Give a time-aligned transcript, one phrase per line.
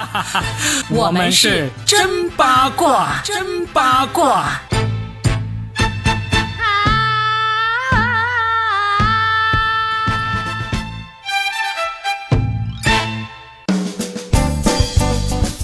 [0.90, 4.71] 我们是真八卦，真八卦。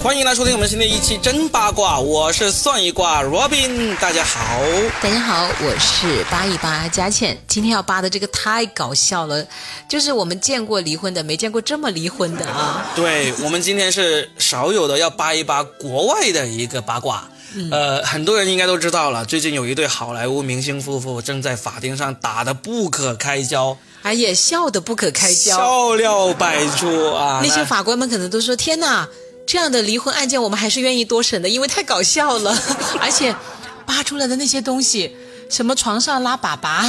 [0.09, 4.59] 欢迎来收听我们新的一期真八卦，我是算一卦 Robin，大家好。
[5.03, 7.39] 大家好，我是扒一扒佳倩。
[7.47, 9.45] 今天要扒的这个太搞笑了，
[9.87, 12.91] 就是我们见过离婚的，没见过这么离婚的啊。
[12.95, 17.29] 对我们今天是少有的要扒一扒国外的一个八卦。
[17.69, 27.41] 呃，很多人应该都知道了，最近有一对好莱坞明星夫妇正在法庭上打得不可开交，哎呀，笑得不可开交，笑料百出啊！
[27.43, 29.07] 那些法官们可能都说：“天哪，
[29.49, 32.55] 这样的离婚案件我们还是愿意多审的，因为太搞笑了，
[33.01, 33.35] 而且
[33.83, 35.11] 扒出来的那些东西，
[35.49, 36.87] 什么床上拉粑粑，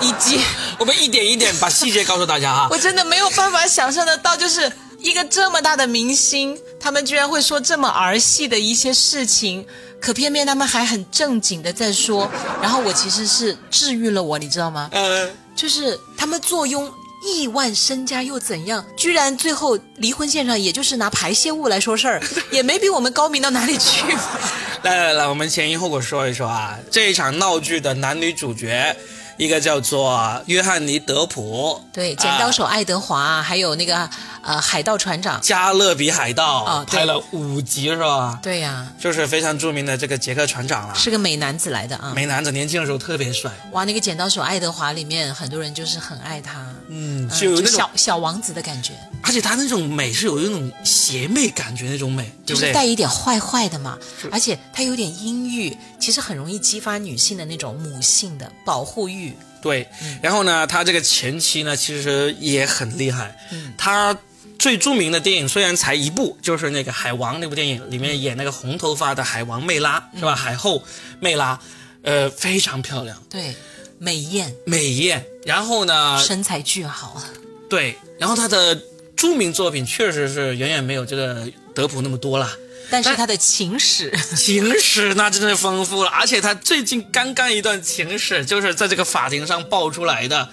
[0.00, 0.40] 以及
[0.80, 2.66] 我们一点一点把细节告诉大家哈。
[2.72, 9.66] 我真的没有办法想象得到，就是一个这么大的明星，他们居然会说这么儿戏的一些事情，
[10.00, 12.30] 可偏偏他们还很正经的在说。
[12.62, 14.88] 然后我其实是治愈了我，你知道吗？
[14.92, 16.90] 呃，就是他们坐拥
[17.22, 18.84] 亿万身家又怎样？
[18.96, 24.04] 居然最后离婚现场也就是拿排泄物来说事儿， 也没比我们高明到哪里去。
[24.82, 26.78] 来来来，我们前因后果说一说啊。
[26.90, 28.96] 这一场闹剧的男女主角，
[29.36, 34.08] 一个叫做约翰尼·德普，对，剪刀手爱德华，还有那个
[34.48, 38.40] 呃海盗船长，加勒比海盗》哦拍了五集是吧？
[38.42, 40.94] 对呀、就是非常著名的这个杰克船长了。
[40.94, 42.12] 是个美男子来的啊。
[42.16, 52.62] 美男子年轻的时候特别帅，哇，那个剪刀手爱德华里面很多人就是很爱他，嗯，嗯就有那种小，小王子的感觉，而且他那种美是有一种邪魅感觉那种美，对不对？
[52.62, 53.98] 就是带一点坏坏的嘛，
[54.32, 59.36] 而且他有点阴郁，其实很容易激发女性的那种母性的保护欲。
[59.60, 63.36] 对，嗯然后呢，他这个前妻呢，其实也很厉害。
[63.50, 64.16] 嗯他
[64.58, 70.34] 最著名的电影虽然才一部，就是那个《海王》那部电影，里面演那个红头发的海王魅拉，嗯是吧？
[70.34, 70.82] 海后
[71.20, 71.58] 魅拉，
[72.02, 73.54] 呃，非常漂亮，对，
[73.98, 75.24] 美艳，美艳。
[75.44, 77.22] 然后呢，身材巨好。
[77.70, 78.82] 对，然后他的
[79.14, 82.50] 著名作品确实是远远没有这个德普那么多啦。
[82.90, 90.48] 但是他的情史，情史那真是丰富了，而且他最近刚刚一段情史，就是在这个法庭上爆出来的，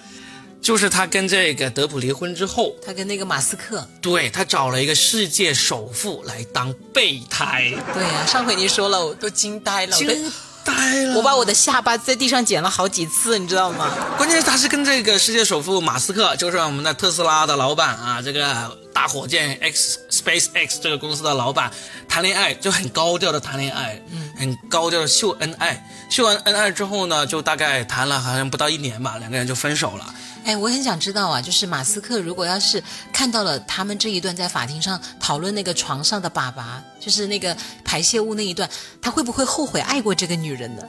[0.65, 10.31] 就是他跟这个德普离婚之后，他跟那个马斯克，对他找了一个世界首富来当备胎，对呀、上回您说了，我都惊呆了，我惊
[10.63, 11.17] 呆了。
[11.17, 13.93] 我把我的下巴在地上捡了好几次，你知道吗？
[14.17, 21.71] 关键是他是跟这个世界首富马斯克，就是我们的特斯拉的老板啊，这个大火箭 X Space X 这个公司的老板
[22.09, 25.87] 谈恋爱，就很高调的谈恋爱，嗯，很高调的秀恩爱。
[26.09, 30.15] 秀完恩爱之后呢，就大概谈了好像不到一年吧，两个人就分手了。
[30.45, 36.61] 哎，我很想知道啊，就是马斯克如果要是看到了他们这一段在法庭上讨论那个床上的粑粑，
[36.99, 38.69] 就是那个排泄物那一段，
[39.01, 40.83] 他会不会后悔爱过这个女人呢？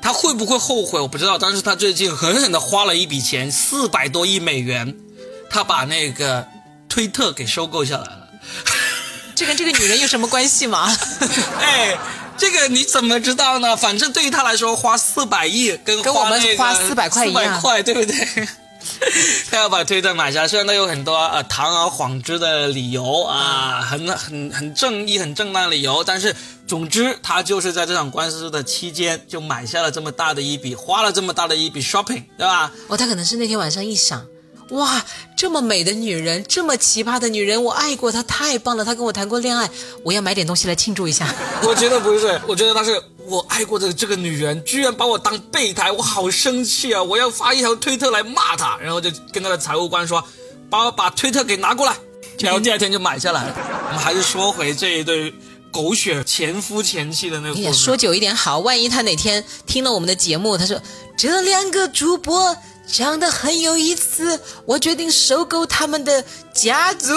[0.00, 0.98] 他会不会后悔？
[0.98, 4.96] 我不知道，但是他最近狠狠的花了一笔钱，四百多亿美元，
[5.50, 6.48] 他把那个
[6.88, 8.28] 推特给收购下来了。
[9.36, 10.90] 这跟这个女人有什么关系吗？
[11.60, 11.98] 哎，
[12.38, 13.76] 这个你怎么知道呢？
[13.76, 18.48] 反正对于他来说，花四百亿跟跟我们那个花四百块一样四百块对不对？
[19.50, 26.34] 他要把推特买下，虽然他有很多呃堂而皇之的理由啊，很很很正义、很正当的理由，但是
[26.66, 32.72] 总之他就是在这场官司的期间就买下了这么大的一笔，花了这么大的一笔 shopping，对吧？
[32.88, 34.24] 哦，他可能是那天晚上一想，
[34.70, 35.04] 哇，
[35.36, 39.68] 这么美的女人，这么奇葩的女人，我爱过她，太棒了，她跟我谈过恋爱，
[40.04, 41.34] 我要买点东西来庆祝一下。
[41.62, 47.02] 我觉得不是，我觉得她是我爱过的这个女人，居然把我当备胎，我好生气啊！
[47.02, 50.24] 我要发一条推特来骂她，然后就跟她的财务官说，
[50.70, 51.94] 把我把推特给拿过来，
[52.38, 53.56] 然后第二天就买下来了。
[53.88, 55.34] 我们还是说回这一对
[55.70, 57.84] 狗血前夫前妻的那个哎呀，故事。
[57.84, 60.80] 说久一点好，万一他哪天听了我们的节目，他说
[61.16, 62.56] 这两个主播
[62.86, 66.22] 长得很有意思，我决定收购他们的
[66.52, 67.08] 家族，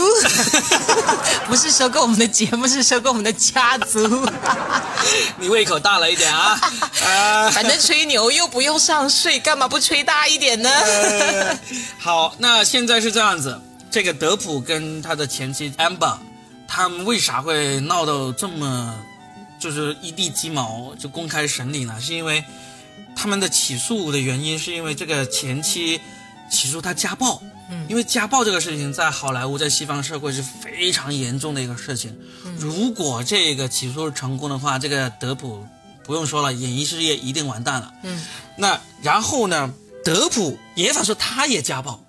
[1.48, 4.28] 不是收购我们的节目，是收购我们的家族。
[5.38, 6.60] 你胃口大了一点啊！
[7.06, 10.70] 啊、 反正吹牛又不用上税，干嘛不吹大一点呢？
[10.70, 11.60] 呃
[12.00, 13.60] 好，那现在是这样子，
[13.92, 16.18] 这个德普跟他的前妻 Amber，
[16.68, 18.96] 他们为啥会闹到这么
[19.60, 21.96] 就是一地鸡毛，就公开审理呢？
[22.00, 22.44] 是因为
[23.16, 26.00] 他们的起诉的原因，是因为这个前妻
[26.52, 27.42] 起诉他家暴。
[27.70, 32.16] 嗯，因为家暴这个事情在好莱坞，在西方社会是非常严重的一个事情。
[32.60, 35.66] 如果这个起诉成功的话，这个德普
[36.04, 37.92] 不用说了，演艺事业一定完蛋了。
[38.04, 38.24] 嗯，
[38.56, 39.74] 那然后呢，
[40.04, 42.00] 德普也反说他也家暴，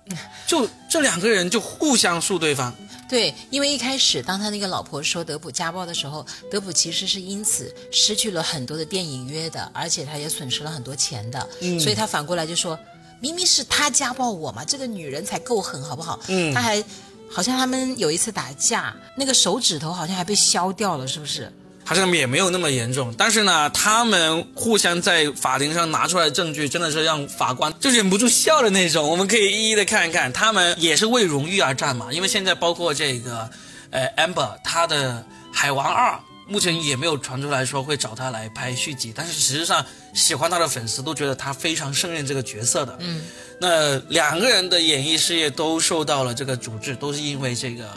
[0.45, 2.75] 就这两个人就互相诉对方。
[3.09, 11.47] 对，因为一开始当他那个老婆说德普家暴的时候，德普其实是因此失去了很多的电影约的，而且他也损失了很多钱的，
[11.79, 12.77] 所以他反过来就说，
[13.19, 16.19] 明明是他家暴我嘛，这个女人才够狠，好不好？
[16.27, 16.83] 嗯他还
[17.29, 21.51] 好像他们有一次打架，那个手指头好像还被削掉了，是不是？
[21.87, 29.07] 好像也没有那么严重，但是呢，他们互相在法庭上拿出来的证据，真的是让法官就忍不住笑的那种。
[29.07, 32.11] 我们可以一一的看一看，他们也是为荣誉而战嘛。
[32.11, 33.49] 因为现在包括这个，
[33.91, 35.25] 呃，Amber 他的
[35.55, 36.11] 《海王二》
[36.45, 42.97] 目前也没有传出来说会找他来拍续集，但是实际上喜欢他的粉丝都觉得他非常胜任这个角色的。
[42.99, 43.21] 嗯，
[43.61, 47.89] 那两个人的演艺事业都受到了这个阻滞，都是因为这个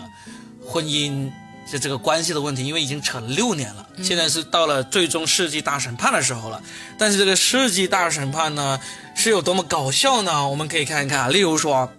[0.64, 1.28] 婚姻。
[1.70, 6.60] 就这个关系的问题，因为已经扯了六年了，现在是到了最终世纪大审判的时候了。
[6.98, 8.78] 但是这个世纪大审判呢，
[9.14, 10.48] 是有多么搞笑呢？
[10.48, 11.90] 我们可以看一看，例如说，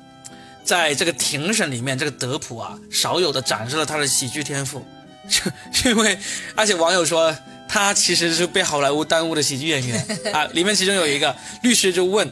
[0.63, 4.85] 在这个庭审里面，这个德普啊，少有的展示了他的喜剧天赋，
[5.71, 6.17] 就因为
[6.55, 7.35] 而且网友说
[7.67, 10.45] 他其实是被好莱坞耽误的喜剧演员啊。
[10.53, 12.29] 里面其中有一个律师就问。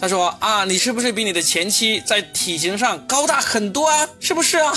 [0.00, 4.08] 他说啊，你是不是比你的前妻在体型上高大很多啊？
[4.20, 4.72] 是不是啊？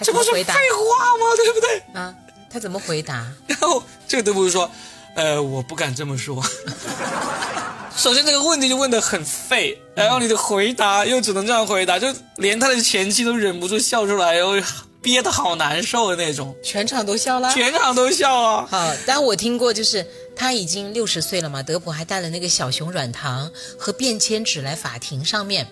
[0.00, 0.44] 这不是废？
[0.44, 1.26] 话吗？
[1.36, 2.00] 对不对？
[2.00, 2.14] 啊，
[2.50, 3.26] 他怎么回答？
[3.46, 4.70] 然后这个德普就说，
[5.14, 6.42] 呃，我不敢这么说。
[7.96, 12.06] 首先这个问题就问的很废，然后你的回答又只能这样回答，就
[12.36, 14.54] 连他的前妻都忍不住笑出来，然后
[15.00, 17.50] 憋得好难受的那种，全场都笑了。
[17.54, 18.68] 全场都笑啊。
[18.70, 20.06] 好，但我听过，就是
[20.36, 25.66] 他已经六十岁了嘛，德普还带了那个小熊软糖和便签纸来法庭上面，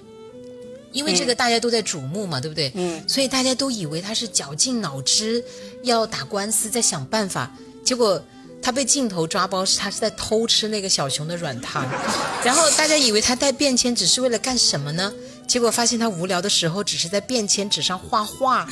[0.94, 2.72] 因为这个大家都在瞩目嘛，对不对？
[2.74, 5.44] 嗯，所以大家都以为他是绞尽脑汁
[5.82, 7.50] 要打官司，在想办法，
[7.84, 8.24] 结果。
[8.62, 11.86] 他被镜头抓包，是他是在偷吃那个小熊的软糖，
[12.42, 15.12] 然后大家以为他带便签只是为了干什么呢？
[15.46, 18.66] 结果发现他无聊的时候只是在便签纸上画画，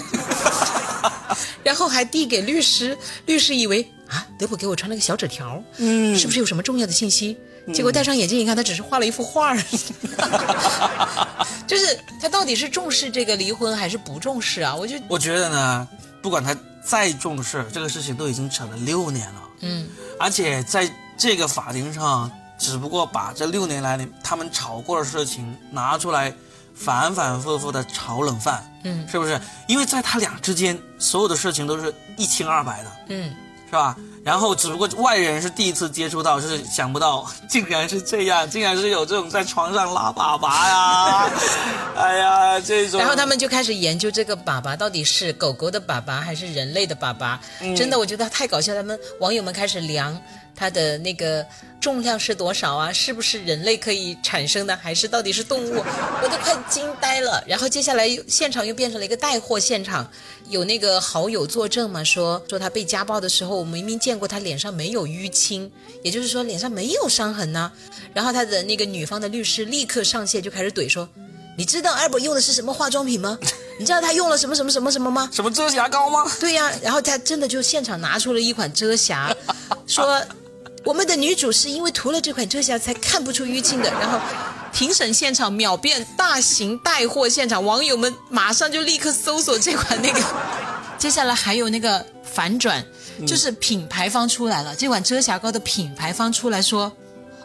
[1.63, 2.97] 然后还递给律师，
[3.27, 7.37] 律师以为啊，德普给我传了个小纸条，嗯是不是有什么重要的信息？
[7.75, 9.79] 结果戴上眼镜一看，他只是画了一幅画而已。
[11.73, 14.75] 就是他到底是重视这个离婚还是不重视啊？
[14.75, 15.89] 我就我觉得呢，
[16.21, 16.55] 不管他
[16.85, 19.43] 再重视，这个事情都已经扯了六年了。
[19.61, 19.89] 嗯，
[20.21, 20.87] 而且在
[21.17, 26.31] 这个法庭上，只不过把这六年来他们吵过的事情拿出来，
[26.75, 29.41] 反反复复的炒冷饭，嗯是不是？
[29.67, 33.35] 因为在他俩之间，所有的事情都是一清二白的，嗯，
[33.73, 33.97] 是吧？
[34.23, 41.31] 然后只不过外人是第一次接触到，就是想不到 竟然是这样，竟然是有这种在床上拉粑粑呀，
[41.97, 43.01] 哎呀，这种。
[43.01, 47.39] 然后他们就开始研究这个粑粑到底是狗狗的粑粑还是人类的粑粑。
[47.75, 48.75] 真的，我觉得太搞笑。
[48.75, 50.17] 他们网友们开始量
[50.55, 51.45] 它的那个
[51.81, 52.93] 重量是多少啊？
[52.93, 55.77] 是不是人类可以产生的，还是到底是动物？
[55.77, 57.43] 我都快惊呆了。
[57.47, 60.11] 然后接下来又现场又变成了一个带货现场，
[60.49, 65.71] 有那个好友作证嘛，说说他被家暴的时候，我明明见过他脸上没有淤青，
[66.03, 67.73] 也就是说脸上没有伤痕呢、
[68.15, 71.09] 然后他的那个女方的律师立刻上线就开始怼说。
[71.55, 73.39] 你知道 Albert 用的是什么化妆品吗？
[73.79, 75.29] 你知道他用了什么什么什么什么吗？
[75.31, 76.25] 什么遮瑕膏吗？
[76.41, 79.37] 对呀、然后他真的就现场拿出了一款遮瑕，
[79.87, 80.25] 说
[80.85, 83.91] 我们的女主是因为涂了这款遮瑕才看不出淤青的。
[84.01, 84.19] 然后
[84.73, 90.21] 庭审现场秒变大型带货现场，网友们马上就立刻搜索这款那个。
[90.99, 92.85] 接下来还有那个反转，
[93.27, 96.91] 就是品牌方出来了，这款遮瑕膏的品牌方出来说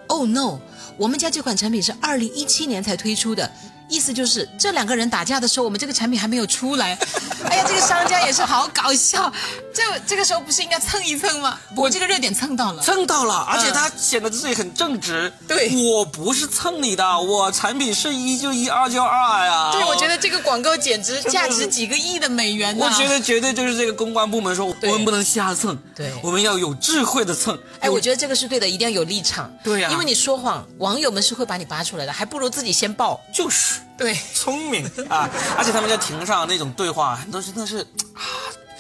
[0.08, 0.60] ：“Oh no，
[0.96, 3.52] 我们家这款产品是二零一七年才推出的。”
[3.90, 6.98] 意思就是这两个人打架的时候，我们这个产品还没有出来。
[7.50, 9.32] 哎呀，这个商家也是好搞笑。
[9.74, 11.60] 这这个时候不是应该蹭一蹭吗？
[11.76, 12.82] 我这个热点蹭到了。
[12.82, 15.32] 蹭到了，而且他显得自己很正直。
[15.48, 19.72] 对我不是蹭你的，我产品是一就一，二就二呀。
[19.72, 27.58] 对，我觉得这个广告简直价值几个亿的美元呐、我觉得绝对就是这个公关部门说，我们不能瞎蹭，对我们要有智慧的蹭。
[27.80, 29.52] 哎，我觉得这个是对的，一定要有立场。
[29.64, 33.20] 对呀因为你说谎，网友们是会把你扒出来的，还不如自己先爆。
[33.34, 35.30] 就是对，聪明啊！
[35.58, 37.80] 而且他们在庭上那种对话，很多真的是
[38.14, 38.22] 啊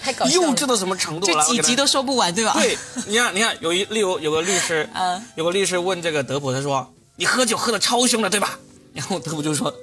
[0.01, 0.47] 太搞笑了。
[0.47, 1.43] 幼稚到什么程度了？
[1.45, 2.53] 几集都说不完，对吧？
[2.53, 8.59] 对，你看，你看，有一例如有个律师， 嗯有个律师问这个德普，他说：“你喝酒喝的超凶的，对吧？”
[8.93, 9.73] 然后德普就说：“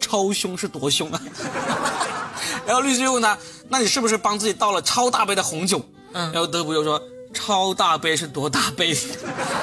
[0.00, 1.20] 超凶是多凶啊？”
[2.66, 3.36] 然后律师又问他
[3.68, 5.80] ：“那你是不是帮自己倒了超大杯的红酒？”
[6.12, 7.00] 嗯然后德普又说
[7.34, 8.96] ：“超大杯是多大杯？”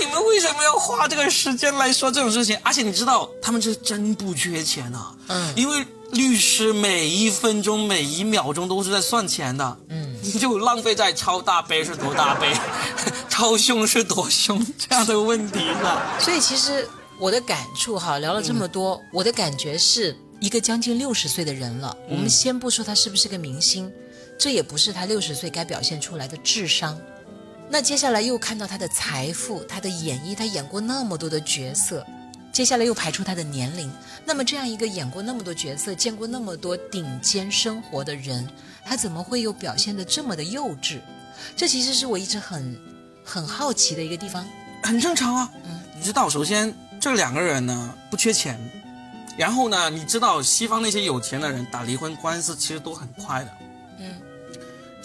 [0.00, 2.58] 你们为什么要花这个时间来说这种事情？
[2.62, 12.52] 而且你知道，他们是真不缺钱啊，嗯因为律师每一分钟每一秒钟都是在算钱的，嗯，你就浪费在超大杯是多大杯，
[13.28, 16.00] 超凶是多凶这样的问题上。
[16.20, 16.88] 所以其实
[17.18, 21.96] 我的感触哈，聊了这么多，我的感觉是，一个将近六十岁的人了。
[22.08, 23.92] 我们先不说他是不是个明星，
[24.38, 26.96] 这也不是他六十岁该表现出来的智商。
[27.68, 32.06] 那接下来又看到他的财富，他的演绎，他演过那么多的角色。
[32.52, 33.92] 接下来又排除他的年龄，
[34.24, 38.48] 那么这样一个演过那么多角色、见过那么多顶尖生活的人，
[38.82, 41.00] 他怎么会又表现得这么的幼稚？
[41.54, 42.80] 这其实是我一直很
[43.22, 44.46] 很好奇的一个地方。
[44.82, 48.58] 很正常啊，嗯，你知道，首先这两个人呢不缺钱，
[49.36, 53.65] 然后呢，你知道西方那些有钱的人打离婚官司其实都很快的，嗯，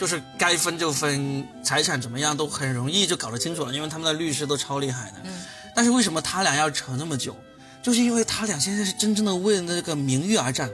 [0.02, 5.32] 就是该分就分，财产怎么样都很容易就搞得清楚了，因为他们的律师都超厉害的，嗯。
[5.76, 7.38] 但是为什么他俩要扯那么久？
[7.84, 10.68] 就是因为他俩现在是真正的为了那个名誉而战。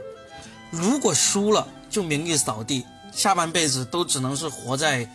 [0.70, 5.06] 如果输了，就名誉扫地，下半辈子都只能是活在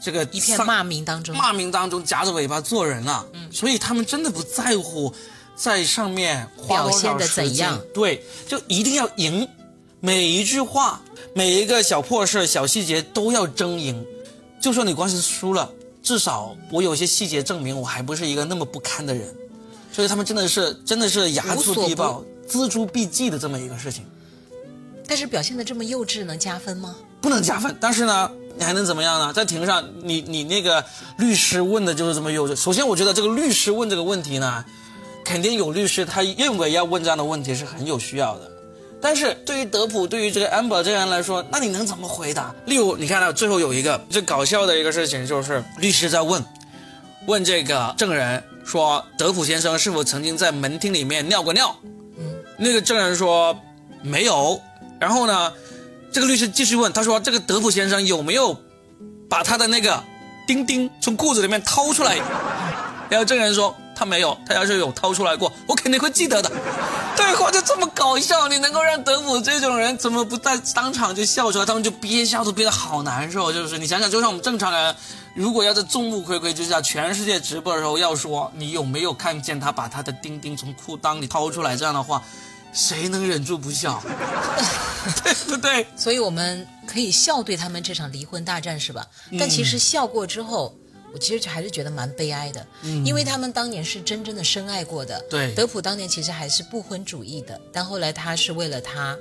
[0.00, 3.26] 这个一片骂名当中，骂名当中夹着尾巴做人了。
[3.32, 5.12] 嗯，所以他们真的不在乎
[5.56, 9.48] 在上面表现的怎样，对，就一定要赢，
[10.00, 11.00] 每一句话，
[11.34, 14.04] 每一个小破事、小细节都要争赢。
[14.60, 15.70] 就算你官司输了。
[16.00, 19.28] 至少我有些细节证明我还不是一个那么不堪的人，
[19.92, 24.06] 所以他们真的是真的是睚眦必报、锱铢必计的这么一个事情。
[25.06, 26.96] 但是表现的这么幼稚能加分吗？
[27.20, 27.76] 不能加分。
[27.78, 29.32] 但是呢，你还能怎么样呢？
[29.34, 30.82] 在庭上，你你那个
[31.18, 32.56] 律师问的就是这么幼稚。
[32.56, 34.64] 首先，我觉得这个律师问这个问题呢，
[35.26, 38.50] 肯定有律师他认为要问这样的问题是很有需要的。
[39.00, 42.52] 但是对于德普，对于这个 amber 这人来说，那你能怎么回答？
[42.66, 46.44] 例如，你看到最后有一个最搞笑的一个事情，就是律师在问，
[47.26, 51.76] 问这个证人说，德普先生是否曾经在门厅里面尿过尿？
[52.18, 53.56] 嗯，那个证人说
[54.02, 54.60] 没有。
[54.98, 55.52] 然后呢，
[56.10, 58.60] 这个律师继续问，他说这个德普先生有没有
[59.30, 60.02] 把他的那个
[60.44, 62.16] 钉钉从裤子里面掏出来？
[63.08, 66.50] 然后证人说他没有，他要是有掏出来过，我肯定会记得的。
[67.18, 71.66] 对话就这么搞笑，你能够让德普这种人怎么不在当场就笑出来？
[71.66, 73.52] 他们就憋笑都憋得好难受。
[73.52, 74.94] 就是你想想，就像我们正常人，
[75.34, 82.22] 如果要在众目睽睽之下全世界直播的时候要说你有没有看见他把他的钉钉从裤裆里掏出来这样的话，
[82.72, 84.00] 谁能忍住不笑？
[85.24, 85.84] 对不对？
[85.96, 89.04] 所以我们可以笑对他们这场离婚大战是吧？
[89.36, 90.72] 但其实笑过之后。
[91.12, 95.24] 我其实还是觉得蛮悲哀的，嗯，因为他们当年是真正的深爱过的。
[95.30, 99.16] 对，德普当年其实还是不婚主义的，但后来他是为了他，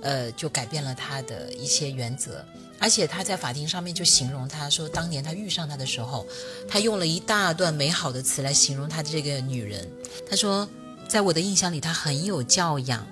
[0.00, 2.44] 呃，就改变了他的一些原则。
[2.78, 6.26] 而且他在法庭上面就形容他说，当年他遇上他的时候，
[6.68, 9.90] 他用了一大段美好的词来形容他这个女人。
[10.28, 10.68] 他说，
[11.08, 13.06] 在我的印象里，她很有教养，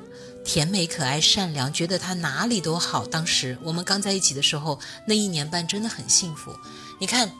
[0.44, 3.06] 甜美可爱、善良，觉得她哪里都好。
[3.06, 6.54] 当时我们刚在一起的时候，那一年半真的很幸福。
[6.98, 7.30] 你看。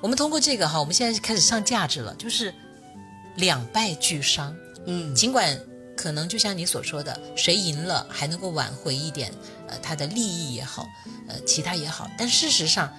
[0.00, 2.54] 我们通过这个哈，我们现在开始上价值了，就是
[3.36, 4.54] 两败俱伤。
[4.86, 5.58] 嗯，尽管
[5.96, 9.32] 可能就像你所说的，谁赢了还能够挽回一点，
[9.68, 10.86] 呃，他的利益也好，
[11.28, 12.92] 呃，其他也好，但事实上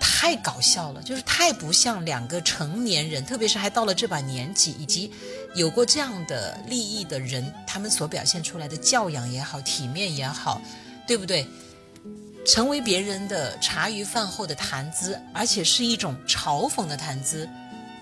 [0.00, 5.12] 太搞笑了，就是太不像两个成年人，特别是还到了这把年纪，以及
[5.54, 10.60] 有过这样的利益的人，他们所表现出来的教养也好，体面也好，
[11.06, 11.46] 对不对？
[12.46, 17.48] 成为别人的茶余饭后的谈资，而且是一种嘲讽的谈资，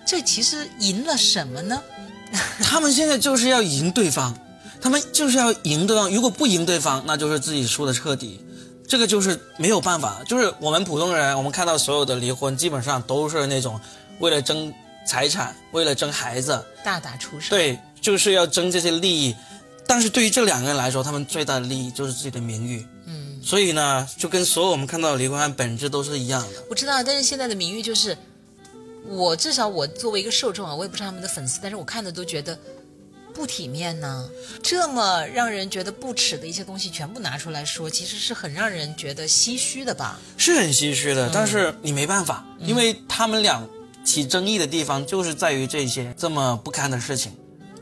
[0.04, 1.82] 这其实赢了什么呢？
[2.62, 4.36] 他们现在就是要赢对方，
[4.80, 6.10] 他们就是要赢对方。
[6.10, 8.44] 如果不赢对方，那就是自己输的彻底。
[8.86, 10.20] 这个就是没有办法。
[10.26, 13.80] 就是我们普通人，我们看到所有的离婚，基本上都是那种
[14.18, 14.72] 为了争
[15.06, 17.48] 财产，为了争孩子，大打出手。
[17.48, 19.34] 对，就是要争这些利益。
[19.86, 22.86] 但是对于这两个人来说，他们最大的利益就是自己的名誉。
[23.44, 26.64] 所以呢，就跟所有我们看到的离婚案本质都是一样的。
[26.70, 28.16] 我知道，但是现在的名誉就是，
[29.06, 32.58] 我至少我作为一个受众啊，我也不是他们的粉丝，但是我看的都觉得
[33.34, 34.28] 不体面呢。
[34.62, 40.18] 这么让人觉得不耻的一些东西全部拿出来说，其实是很让人觉得唏嘘的吧？
[40.38, 43.62] 是很唏嘘的，但是你没办法，因为他们俩
[44.04, 47.30] 起争议的地方就是在于这些这么不堪的事情，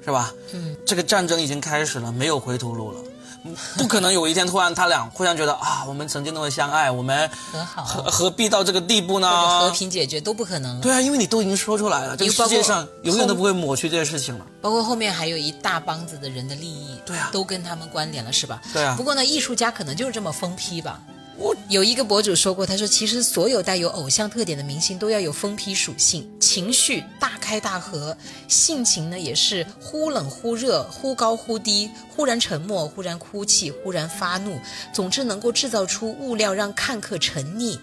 [0.04, 0.34] 是吧？
[0.52, 3.00] 嗯，这个战争已经开始了，没有回头路了。
[3.76, 9.60] 不可能有一天突然他俩互相觉得啊，我们曾经那么相爱，我们和好，何何必到这个地步呢？
[9.60, 10.80] 和平解决都不可能。
[10.80, 14.46] 对啊，因为你都已经说出来了，这个世界上永远都不会抹去这些事情了。
[14.60, 18.60] 包括后面还有一大帮子的人的利益，对啊，都跟他们关联了，是吧？
[18.72, 18.94] 对啊。
[18.96, 21.00] 不过呢，艺术家可能就是这么疯批吧。
[21.42, 34.56] 我有一个博主说过，他说其实所有带有偶像特点的明星都要有疯批属性，情绪大开大合，性情呢也是忽冷忽热，忽高忽低，忽然沉默，忽然哭泣，忽然发怒，
[34.92, 37.76] 总之能够制造出物料让看客沉溺，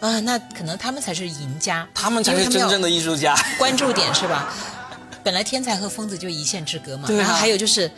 [0.00, 3.36] 啊，那可能他们才是赢家，他们才是真正的艺术家。
[3.56, 4.52] 关注点是吧？
[5.22, 7.88] 本来天才和疯子就一线之隔嘛，然后还有就是。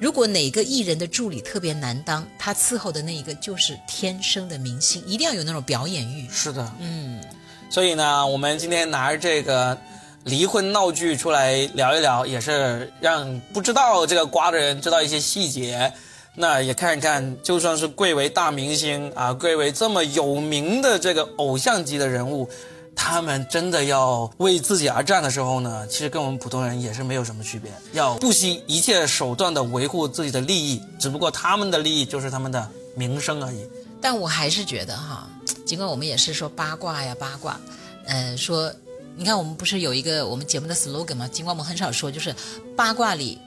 [0.00, 6.28] 如果哪个艺人的助理特别难当，他伺候的那一个就是天生的明星，一定要有那种表演欲。
[6.30, 7.22] 是的，嗯。
[7.70, 9.76] 所以呢，我们今天拿着这个
[10.24, 15.92] 离婚闹剧出来聊一聊，也是让不知道这个瓜的人知道一些细节。
[16.34, 22.48] 那也看一看，就算是贵为大明星啊，贵为这么有名的这个偶像级的人物。
[22.96, 33.64] 他们真的要为自己而战的时候呢，其实跟我们普通人也是没有什么区别，要不惜一切手段的维护自己的利益，只不过他们的利益就是他们的名声而已。
[34.00, 35.28] 但我还是觉得哈，
[35.64, 37.60] 尽管我们也是说八卦呀八卦，
[38.06, 38.72] 呃，说
[39.14, 41.28] 你看我们不是有一个我们节目的 slogan 吗？
[41.28, 42.34] 尽管我们很少说，就是
[42.76, 43.38] 八卦里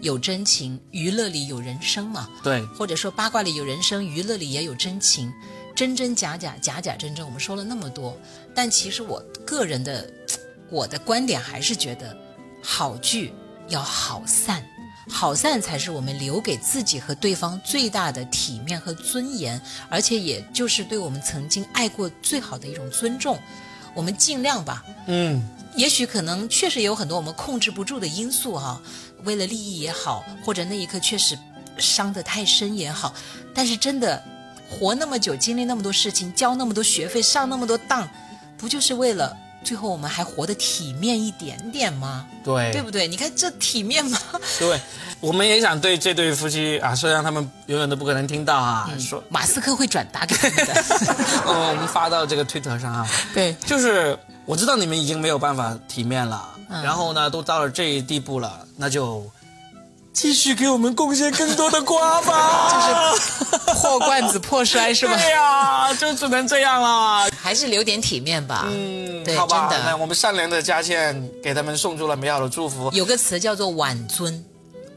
[0.00, 2.28] 有真情，娱乐里有人生嘛。
[2.42, 5.32] 对，或者说八卦里有人生，娱乐里也有真情。
[5.78, 8.18] 真真假假，假假真真，我们说了那么多，
[8.52, 10.04] 但其实我个人的
[10.70, 12.16] 我的观点还是觉得，
[12.60, 13.32] 好聚
[13.68, 14.60] 要好散，
[15.08, 23.38] 好散才是我们留给自己和对方最大的体面和尊严，而且也就是对我们曾经爱过最好的一种尊重。
[23.94, 25.40] 我们尽量吧，嗯，
[25.76, 28.82] 也许可能确实有很多我们控制不住的因素哈，
[29.22, 31.38] 为了利益也好，或者那一刻确实
[31.78, 33.14] 伤得太深也好，
[33.54, 34.20] 但是真的。
[34.68, 38.08] 活那么久，经历那么多事情，交那么多学费，上那么多当，
[38.56, 42.26] 不就是为了最后我们还活得体面一点点吗？
[42.44, 43.08] 对，对不对？
[43.08, 44.18] 你看这体面吗？
[44.58, 44.80] 对，
[45.20, 50.74] 我们也想对这对夫妻啊，说让他们永远都不可能听到啊，说马斯克会转达给他们的，
[51.46, 53.08] 哦，我们发到这个推特上啊。
[53.32, 59.28] 对，就是我知道你们已经没有办法体面了，然后呢，都到了这一地步了，那就。
[60.18, 65.14] 继续给我们贡献更多的瓜吧，就是破罐子破摔是吧？
[65.16, 68.64] 对呀，就只能这样了，还是留点体面吧。
[68.66, 69.68] 嗯，对，好吧。
[69.70, 72.90] 真的，我们善良的佳倩给他们送出了美好的祝福。
[72.92, 74.44] 有个词叫做挽尊。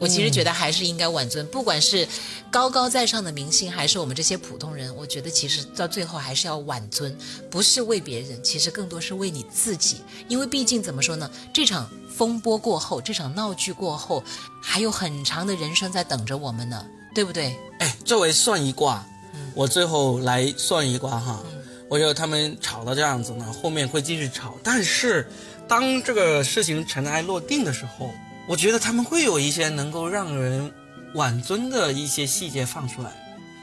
[0.02, 2.08] 我其实觉得还是应该挽尊，不管是
[2.50, 7.16] 高高在上的明星，还是我们这些普通人，我觉得其实到最后还是要挽尊，
[7.52, 9.98] 不是为别人，其实更多是为你自己。
[10.28, 14.24] 因为毕竟怎么说呢，这场风波过后，这场闹剧过后，
[14.60, 17.56] 还有很长的人生在等着我们呢，对不对？
[17.78, 19.06] 哎，作为算一卦，
[19.54, 21.44] 我最后来算一卦哈。
[21.88, 25.30] 我觉得他们吵到这样子呢，后面会继续吵，但是
[25.68, 28.10] 当这个事情尘埃落定的时候。
[28.52, 30.70] 我觉得他们会有一些能够让人
[31.14, 33.10] 挽尊的一些细节放出来，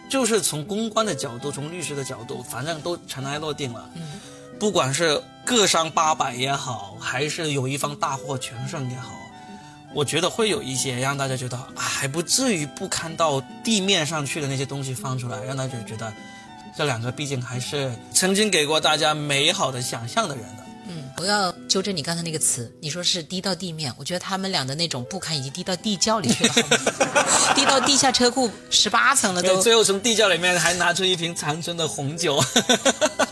[0.08, 3.86] 就是从公关的角度，从律师的角度，反正都尘埃落定了。
[3.96, 4.02] 嗯，
[4.58, 9.12] 不管是各伤八百也好，还是有一方大获全胜也好，
[9.92, 16.10] 我觉得会有一些让大家觉得啊，还不至于不堪到地面上去的那些东西放出来，让大家觉得
[16.74, 20.64] 这两个毕竟还是曾经给过大家美好的想象的人的。
[21.16, 26.54] 我要纠正你刚才那个词，你说是低到地面，我觉得他们俩的那种不堪已经低到地窖里去了，
[27.56, 29.60] 低到地下车库十八层了都。
[29.60, 32.40] 最后从地窖里面还拿出一瓶长春的红酒，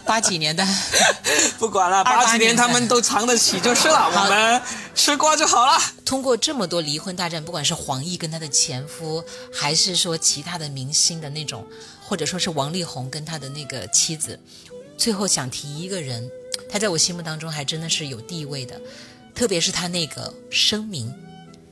[0.04, 0.66] 八几年的，
[1.58, 4.60] 不管了，八几年他们都藏得起就是了，我们
[4.94, 5.78] 吃瓜就好了。
[6.04, 11.64] 通过这么多离婚大战，不管是黄奕跟他的前夫，还是说其他的明星的那种，
[12.04, 14.38] 或者说是王力宏跟他的那个妻子，
[14.98, 16.28] 最后想提一个人。
[16.68, 18.80] 他在我心目当中还真的是有地位的，
[19.34, 21.12] 特别是他那个声明，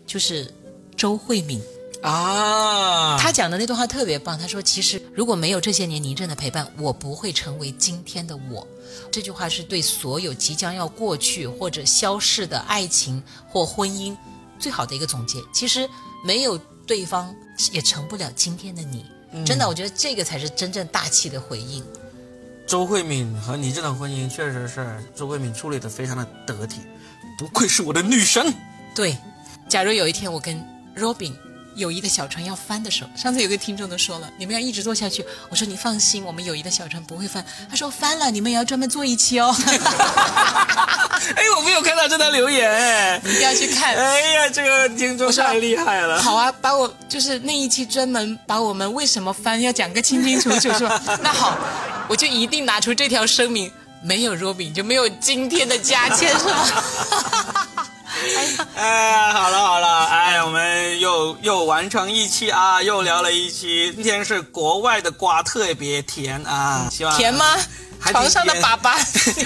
[0.07, 0.53] 就是
[0.97, 1.61] 周慧敏
[2.03, 4.39] 啊，他讲的那段话特别棒。
[4.39, 8.67] 他说：“其实如果没有这些年倪震的陪伴，我不会成为今天的我。”
[9.11, 14.17] 这句话是对所有即将要过去或者消逝的爱情或婚姻
[14.59, 15.39] 最好的一个总结。
[15.53, 15.89] 其实
[16.23, 17.35] 没有对方
[17.73, 19.05] 也成不了今天的你。
[19.45, 21.83] 真的，我觉得这个才是真正大气的回应。
[22.67, 26.81] 周慧敏和你这段婚姻确实是周慧敏处理的非常的得体，
[27.39, 28.53] 不愧是我的女神。
[28.95, 29.17] 对，
[29.69, 30.57] 假如有一天我跟
[30.97, 31.33] Robin
[31.77, 35.25] 友谊的小船要翻的时候，上次有个听众都说了，你们要一直做下去。
[35.51, 37.45] 我说你放心，我们友谊的小船不会翻。
[37.69, 39.55] 他说翻了，你们也要专门做一期哦。
[41.37, 43.95] 哎，我没有看到这条留言，哎，一定要去看。
[43.95, 46.23] 哎呀，这个听众太厉害了。
[46.23, 51.03] 好啊，把我就是那一期专门把我们为什么翻要讲个清清楚楚，是吧？
[51.23, 51.59] 那好。
[52.09, 53.71] 我就一定拿出这条声明，
[54.03, 56.67] 没有 Robin 就没有今天的佳倩，是吗？
[58.77, 63.93] 哎呀，好了好了，哎，我们又又完成一期啊，又聊了一期。
[63.95, 67.57] 今天是国外的瓜，特别甜啊，希望甜吗？
[68.07, 68.95] 床上的粑粑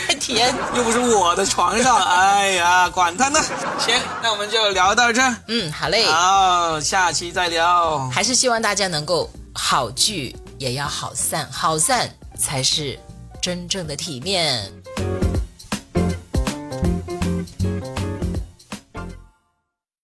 [0.07, 3.41] 还甜， 又不是我的床上，哎呀，管他呢。
[3.79, 5.23] 行，那我们就聊到这。
[5.47, 6.05] 嗯，好嘞。
[6.07, 8.09] 好，下期再聊。
[8.11, 12.13] 还是希望大家能够好聚也要好散，好散。
[12.39, 12.99] 才是
[13.43, 14.73] 真正的体面。